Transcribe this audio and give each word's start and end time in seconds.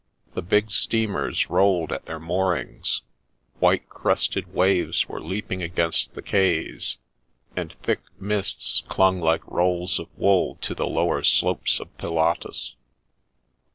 The 0.33 0.41
big 0.41 0.71
steamers 0.71 1.51
rolled 1.51 1.91
at 1.91 2.07
their 2.07 2.19
moorings; 2.19 3.03
white 3.59 3.87
crested 3.87 4.51
waves 4.51 5.07
were 5.07 5.21
leaping 5.21 5.61
against 5.61 6.15
the 6.15 6.23
quays, 6.23 6.97
and 7.55 7.73
thick 7.83 8.01
mists 8.19 8.81
clung 8.89 9.19
like 9.21 9.45
rolls 9.45 9.99
of 9.99 10.07
wool 10.17 10.55
to 10.61 10.73
the 10.73 10.87
lower 10.87 11.21
slopes 11.21 11.79
of 11.79 11.95
Pilatus. 11.99 12.73